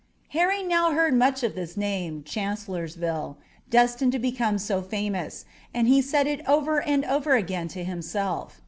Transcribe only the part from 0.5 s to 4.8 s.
now heard much of this name Chancellorsville, destined to become